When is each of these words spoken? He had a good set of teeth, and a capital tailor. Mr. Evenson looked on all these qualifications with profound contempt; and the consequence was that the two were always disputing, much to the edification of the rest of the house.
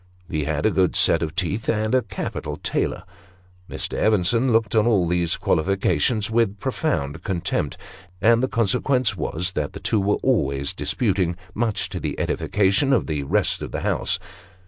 He 0.27 0.45
had 0.45 0.65
a 0.65 0.71
good 0.71 0.95
set 0.95 1.21
of 1.21 1.35
teeth, 1.35 1.69
and 1.69 1.93
a 1.93 2.01
capital 2.01 2.57
tailor. 2.57 3.03
Mr. 3.69 3.93
Evenson 4.03 4.51
looked 4.51 4.75
on 4.75 4.87
all 4.87 5.07
these 5.07 5.37
qualifications 5.37 6.31
with 6.31 6.57
profound 6.59 7.21
contempt; 7.23 7.77
and 8.19 8.41
the 8.41 8.47
consequence 8.47 9.15
was 9.15 9.51
that 9.51 9.73
the 9.73 9.79
two 9.79 9.99
were 9.99 10.17
always 10.23 10.73
disputing, 10.73 11.37
much 11.53 11.87
to 11.89 11.99
the 11.99 12.19
edification 12.19 12.93
of 12.93 13.05
the 13.05 13.21
rest 13.21 13.61
of 13.61 13.71
the 13.71 13.81
house. 13.81 14.17